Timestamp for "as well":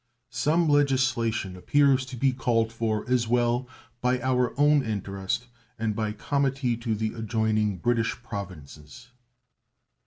3.07-3.67